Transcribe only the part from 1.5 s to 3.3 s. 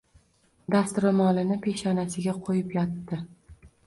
peshonasiga qo‘yib yotdi.